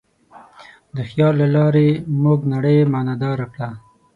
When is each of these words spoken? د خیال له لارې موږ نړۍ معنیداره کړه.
د 0.95 0.97
خیال 1.09 1.33
له 1.41 1.47
لارې 1.55 1.89
موږ 2.23 2.39
نړۍ 2.53 2.77
معنیداره 2.93 3.47
کړه. 3.53 3.69